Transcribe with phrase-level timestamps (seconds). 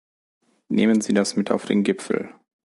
[0.67, 2.33] Nehmen Sie das mit auf den Gipfel.